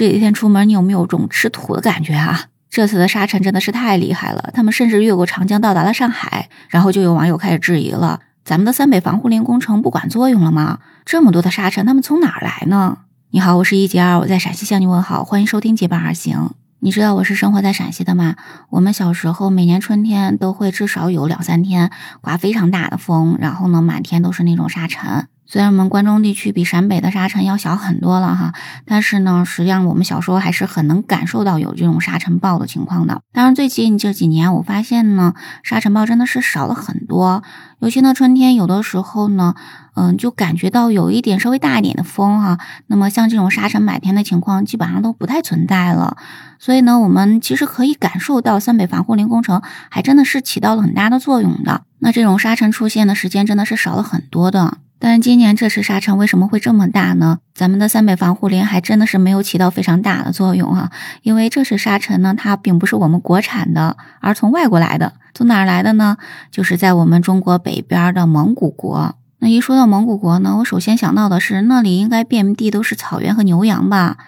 [0.00, 2.46] 这几天出门，你有没有种吃土的感觉啊？
[2.70, 6.48] 这次的沙尘真的是太厉害了，他们甚至越过长江到达了上海。
[6.70, 10.78] 然后就有网友开始质疑了：咱们的三北防护林工程不管作用了吗？
[11.04, 13.00] 这么多的沙尘，他们从哪儿来呢？
[13.32, 16.38] 你好，我是一杰儿，我在陕西向你问好，欢迎收听《结伴而行》。
[16.78, 18.36] 你知道我是生活在陕西的吗？
[18.70, 21.90] 我们小时候每年春天都会至少有两三天
[22.22, 25.26] 刮非常大的风，然后呢，满天都是那种沙尘。
[25.52, 28.54] 虽然我们关中地区比陕北的沙尘要小很多了哈，
[28.86, 33.20] 但是呢，实际上我们小时候还是很能感受到有这种沙尘暴的情况的。
[33.32, 37.42] 当然，最近这几年我发现呢，沙尘暴真的是少了很多。
[37.80, 39.56] 尤其呢，春天有的时候呢，
[39.94, 46.16] 嗯，就感觉到有一点稍微大一点的风哈，那么像这种沙尘满天的情况基本上都不太存在了。
[46.60, 49.60] 所以呢，我们其实可以感受到三北防护林工程
[49.90, 51.82] 还真的是起到了很大的作用的。
[51.98, 54.78] 那这种沙尘出现的时间真的是少了很多的。
[55.02, 57.38] 但今年这次沙尘为什么会这么大呢？
[57.54, 60.90] 咱们的三北防护林还真的是没有起到非常大的作用哈，
[61.22, 65.14] 因为这次沙尘呢，它并不是我们国产的，而从外国来的。
[65.32, 66.18] 从哪儿来的呢？
[66.50, 69.14] 就是在我们中国北边的蒙古国。
[69.38, 74.18] 那一说到蒙古国呢，我首先想到的是那里应该遍地都是草原和牛羊吧？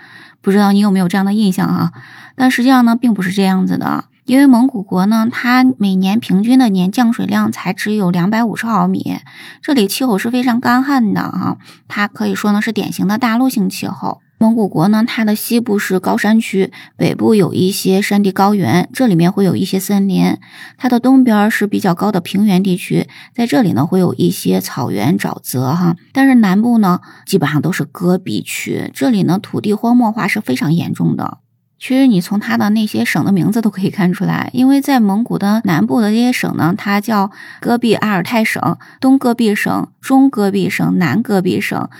[0.40, 1.92] 不知道你有没有这样的印象啊？
[2.34, 4.04] 但实际上呢，并不是这样子的。
[4.24, 9.18] 因为蒙古国呢，它每年平均的年降水量才只有两百五十毫米，
[9.60, 14.20] 这里气候是非常干旱的哈，它可以说呢是典型的大陆性气候。
[14.38, 20.36] 蒙古国呢，它的西部是高山区，北部有一些山地高原，这里面会有一些森林；
[20.76, 25.94] 它的东边是比较高的平原地区，在这里呢会有一些草原沼泽哈。
[26.12, 31.38] 但是南部呢，基本上都是戈壁区，这里呢土地荒漠化是非常严重的。
[31.82, 41.90] 其实你从它的那些省的名字都可以看出来，因为在蒙古的南部的这些省呢，它叫戈壁阿尔泰省、东戈壁省、中戈壁省、南戈壁省、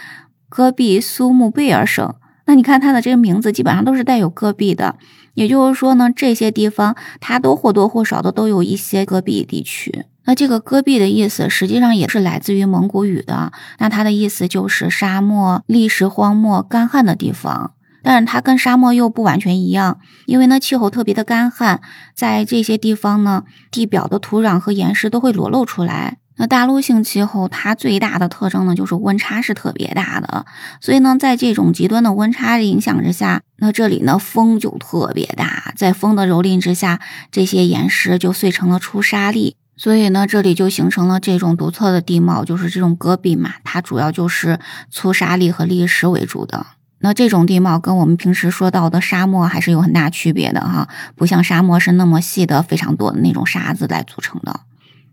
[0.48, 2.14] 戈壁苏木贝尔省。
[2.46, 4.94] 那你看它的这个名字，基本上都是带有戈壁的。
[5.34, 10.04] 也就是说呢，这些地方它都或多或少的都有一些戈壁地区。
[10.26, 13.50] 那这个戈壁的意思，实际上也是来自于蒙古语的。
[13.78, 17.72] 那它的意思就是沙漠、砾石荒漠、干旱的地方。
[18.02, 21.80] 但是它跟沙漠又不完全一样，因为呢气候特别的干旱，
[22.14, 26.18] 在这些地方呢，地表的土壤和岩石都会裸露出来。
[26.38, 30.46] 那大陆性气候它最大的特征呢，就是温差是特别大的，
[30.80, 44.58] 所以呢，在这种极端的温差影响之下，那这里呢风就特别大，在风的蹂躏之下，这些岩石就碎成了粗沙粒，所以呢，这里就形成了这种独特的地貌，就是这种戈壁嘛，它主要就是
[44.90, 46.66] 粗沙粒和砾石为主的。
[47.02, 54.60] 那这种地貌跟我们平时说到的沙漠还是有很大区别的哈，不像沙漠是那么细的、非常多的那种沙子来组成的。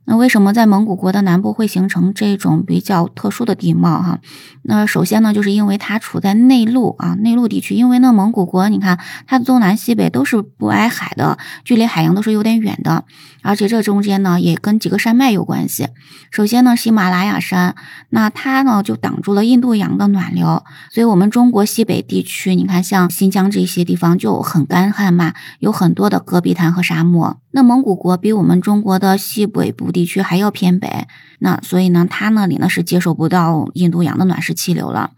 [0.10, 4.18] 那为什么在蒙古国的南部会形成这种比较特殊的地貌哈？
[4.64, 7.76] 那首先呢，就是因为它处在内陆啊，内陆地区。
[7.76, 13.06] 因为呢，蒙古国你看它的东南西北都是不挨海的，距离海洋都是有点远的，
[13.44, 15.90] 而且这中间呢也跟几个山脉有关系。
[16.32, 17.76] 首先呢，喜马拉雅山，
[18.10, 27.38] 那它呢就挡住了印度洋的暖流，所以我们中国西北地区，你看像新疆这些地方就很干旱嘛，有很多的戈壁滩和沙漠。
[27.52, 35.12] 那蒙古国比我们中国的西北部地地区还要偏北，那所以呢，它那里呢是接受不到印度洋的暖湿气流了，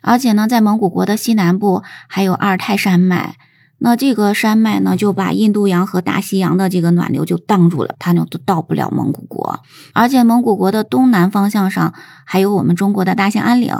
[0.00, 3.36] 而且呢，在蒙古国的西南部还有阿尔泰山脉，
[3.76, 9.60] 那这个山脉呢就把印度洋和大西洋的这个暖流就挡住了，它呢都到不了蒙古国，
[9.92, 11.92] 而且蒙古国的东南方向上
[12.24, 13.74] 还有我们中国的大兴安岭，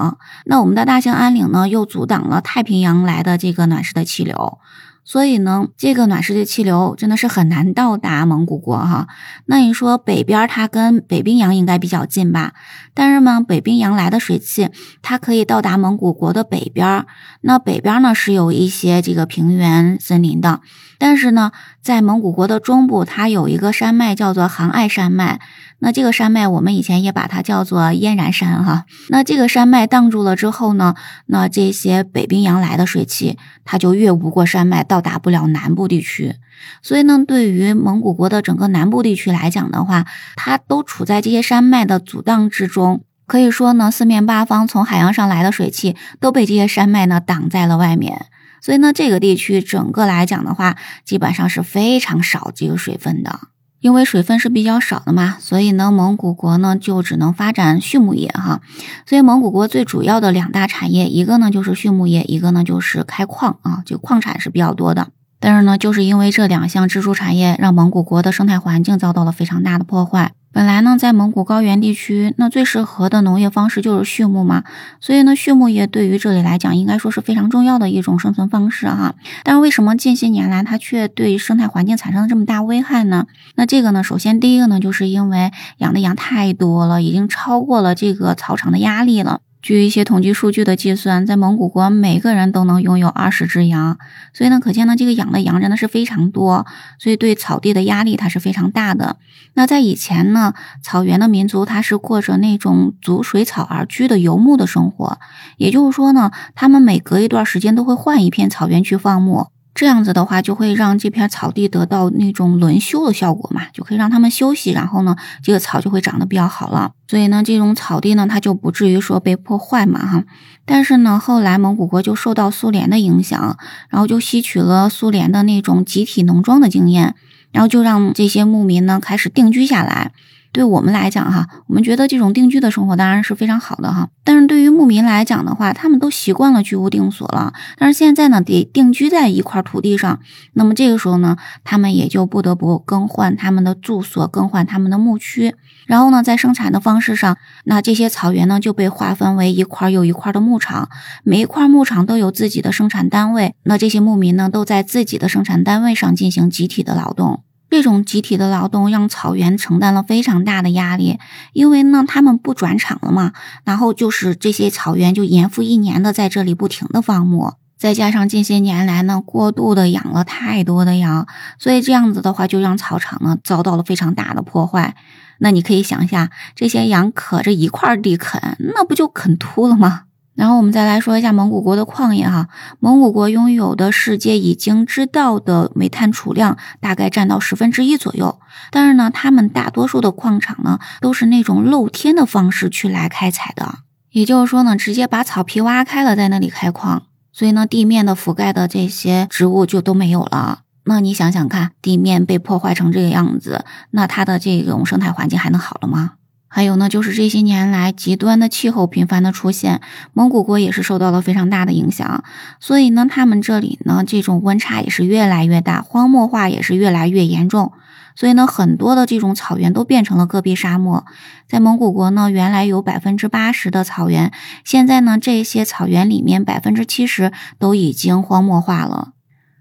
[0.44, 4.58] 那我们的大兴安岭呢又阻挡了太平洋来的这个暖湿的气流。
[5.04, 9.08] 所以呢，这个暖湿的气流真的是很难到达蒙古国哈。
[9.46, 12.52] 那你说北边它跟北冰洋应该比较近吧？
[12.94, 14.68] 但是呢，北冰洋来的水汽
[15.02, 17.04] 它可以到达蒙古国的北边。
[17.40, 20.60] 那北边呢是有一些这个平原森林的，
[20.98, 21.50] 但是呢，
[21.82, 25.40] 在蒙古国的中部，它有一个山脉叫做杭爱山脉。
[25.84, 28.84] 那这个山脉，我们以前也把它叫做燕然山哈。
[29.08, 30.94] 那这个山脉挡住了之后呢，
[31.26, 36.34] 那这些北冰洋来的水汽，它就越不过山脉，到达不了南部地区。
[36.82, 40.04] 所以呢，对于蒙古国的整个南部地区来讲的话，
[40.36, 43.02] 它都处在这些山脉的阻挡之中。
[43.26, 48.26] 可以说呢，四面八方从海洋上来的水汽都被这些山脉呢挡在了外面。
[48.60, 53.40] 所以呢，这个地区整个来讲的话，基本上是非常少这个水分的。
[53.82, 58.61] 因为水分是比较少的嘛，所以呢，蒙古国呢就只能发展畜牧业哈。
[59.05, 65.08] 所以蒙古国最主要的两大产业，一个呢就是畜牧业，一个呢就是开矿啊，就矿产是比较多的。
[65.40, 70.31] 但是呢，就是因为这两项支柱产业，让蒙古国的生态环境遭到了非常大的破坏。
[70.52, 74.64] 本来呢，在蒙古高原地区，那最适合的农业方式就是畜牧嘛，
[75.00, 79.14] 所以呢，畜牧业对于这里来讲，应该说是非常重要的一种生存方式哈。
[79.44, 83.26] 但是为什么近些年来它却对生态环境产生了这么大危害呢？
[83.54, 89.40] 那这个呢，首先第一个呢，就是因为养的羊太多了，已经超过了这个草场的压力了。
[89.62, 93.97] 据一些统计数据的计算，在蒙古国每个人都能拥有二十只羊，
[94.35, 96.67] 所以呢，可见呢，这个养的羊真的是非常多，
[96.99, 99.19] 所以对草地的压力它是非常大的。
[99.55, 105.19] 那在以前呢，草原的民族它是过着那种逐水草而居的游牧的生活，
[105.59, 109.47] 也就是说呢，他们每隔一段时间都会换一片草原去放牧。
[109.74, 116.92] 这样子的话，就会让这片草地得到那种轮休的效果嘛，就可以让他们休息，然后呢，这个草就会长得比较好了。
[117.08, 120.24] 所以呢，这种草地呢，它就不至于说被破坏嘛，哈。
[120.64, 123.56] 但是呢，后来蒙古国就受到苏联的影响，
[123.88, 127.14] 然后就吸取了苏联的那种集体农庄的经验，
[127.50, 130.12] 然后就让这些牧民呢开始定居下来。
[130.52, 134.10] 对我们来讲，哈，我们觉得这种定居的生活当然是非常好的，哈。
[134.22, 137.54] 但是对于牧民来讲的话，他们都习惯了居无定所了。
[137.78, 140.20] 但是现在呢，得定居在一块土地上，
[140.52, 145.54] 那么这个时候呢，他们也就不得不更换他们的住所，更换他们的牧区。
[145.87, 150.90] 然后呢，在生产的方式上，那这些草原呢就被划分为一块又一块的牧场，
[151.25, 153.54] 每一块牧场都有自己的生产单位。
[153.64, 157.43] 那这些牧民呢，都在自己的生产单位上进行集体的劳动。
[157.72, 161.19] 这种集体的劳动让草原承担了非常大的压力，
[161.54, 163.32] 因为呢，他们不转场了嘛，
[163.64, 171.26] 然后就是这些草原就年复一年的在这里不停的放牧，再加上近些年来呢，过度的养了太多的羊，
[171.58, 174.94] 所以这样子的话，就让草场呢遭到了非常大的破坏。
[175.38, 180.02] 那你可以想一下，这些羊可着一块地啃，那不就啃秃了吗？
[180.34, 182.49] 然后我们再来说一下蒙古国的矿业哈，
[182.81, 188.40] 蒙古国拥有的世界已经知道的煤炭储量大概占到十分之一左右，
[188.70, 193.81] 但是呢，他们大多数的矿场呢都是那种露天的方式去来开采的，
[194.11, 200.61] 也就是说呢，直接把草皮挖开了在那里开矿，所以呢，地面的覆盖的这些植物就都没有了。
[200.85, 206.14] 那你想想看，地面被破坏成这个样子，那它的这种生态环境还能好了吗？
[206.54, 209.81] 还有呢，就是这些年来极端的气候频繁的出现，
[210.12, 212.22] 蒙古国也是受到了非常大的影响。
[212.60, 217.72] 所以呢，他们这里呢，这种温差也是越来越大，荒漠化也是越来越严重。
[218.14, 221.06] 所以呢，很多的这种草原都变成了戈壁沙漠。
[221.49, 224.31] 在蒙古国呢，原来有百分之八十的草原，
[224.62, 229.12] 现在呢，这些草原里面百分之七十都已经荒漠化了。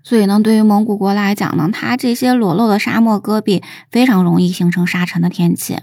[0.03, 5.77] 所以呢，对于蒙古国来讲呢，它这些裸露的沙漠戈壁非常容易形成沙尘的天气。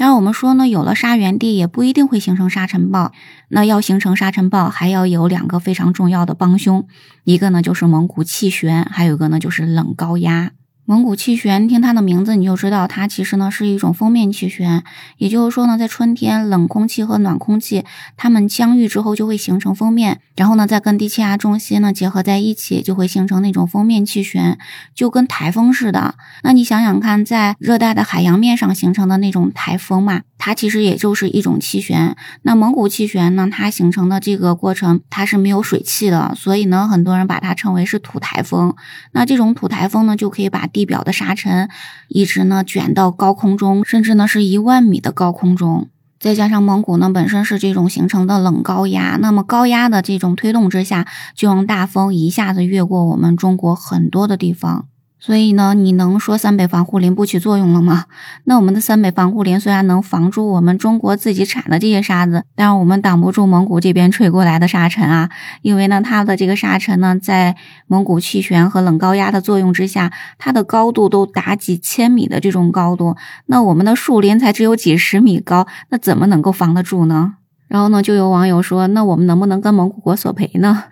[0.00, 3.12] 当然，我们说呢，有了沙源地也不一定会形成沙尘暴。
[3.48, 6.86] 那要形成沙尘暴，还要有两个非常重要的帮凶，
[7.24, 10.52] 一个呢就是蒙古气旋，还有一个呢就是冷高压。
[10.90, 14.82] 蒙古气旋，听它的名字你就知道，它其实呢是一种锋面气旋。
[15.18, 17.84] 也就是说呢，在春天，冷空气和暖空气
[18.16, 24.58] 它们相遇之后就会形成锋面，然后呢再跟低气压中心呢结合在一起，就会形成那种锋面气旋，
[24.92, 26.16] 就跟台风似的。
[26.42, 32.16] 那你想想看，在热带的海洋面上形成的那种台风嘛，它其实也就是一种气旋。
[32.42, 38.74] 那蒙古气旋呢，它形成的这个过程它是没有水汽的，所以呢，很多人把它称为是土台风。
[39.12, 41.68] 那这种土台风呢，就可以把地地表的沙尘
[42.08, 45.88] 一直呢卷到高空中，甚至呢是一万米的高空中。
[46.18, 54.86] 再加上蒙古呢本身是这种形成的冷高压，那么高压的这种推动之下，就让大风一下子越过我们中国很多的地方。
[55.22, 58.06] 所以呢，你能说三北防护林不起作用了吗？
[58.44, 65.28] 那我们的三北防护林虽然能防住我们中国自己产的这些沙子，但是我们挡不住蒙古这边吹过来的沙尘啊。
[65.60, 67.54] 因为呢，它的这个沙尘呢，在
[67.86, 73.14] 蒙古气旋和冷高压的作用之下，它的高度都达几千米的这种高度。
[73.44, 77.34] 那我们的树林才只有几十米高，那怎么能够防得住呢？
[77.68, 80.84] 然后呢，就有网友说，那我们能不能跟蒙古国索赔呢？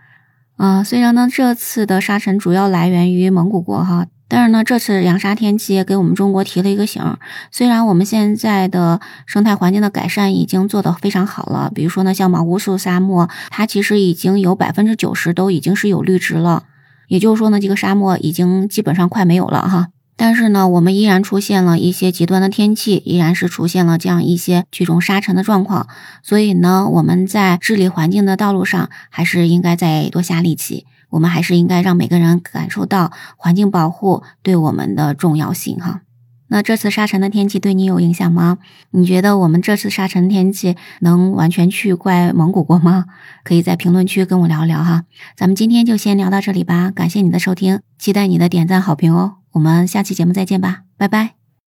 [0.58, 4.06] 啊，虽然呢，这次的沙尘主要来源于蒙古国哈。
[4.30, 7.02] 但是呢，这次扬沙天气给我们中国提了一个醒。
[7.50, 16.64] 虽然我们现在的生态环境的改善已经做得非常好了，比如说呢，像毛乌素沙漠，它其实已经有百分之九十都已经是有绿植了，
[17.08, 19.88] 也就是说呢，这个沙漠已经基本上快没有了哈。
[20.20, 25.86] 但是呢，我们依然出现了一些极端的天气，依然是出现了这样一些这种沙尘的状况。
[26.22, 30.84] 所以呢，我们在治理环境的道路上，还是应该再多下力气。
[31.10, 36.02] 我们还是应该让每个人感受到环境保护对我们的重要性哈。
[36.50, 38.56] 那这次沙尘的天气对你有影响吗？
[38.92, 43.04] 你觉得我们这次沙尘天气能完全去怪蒙古国吗？
[43.44, 45.04] 可以在评论区跟我聊聊哈。
[45.36, 49.34] 咱们今天就先聊到这里吧，感谢你的收听，期待你的点赞好评哦。
[49.52, 51.37] 我们下期节目再见吧，拜拜。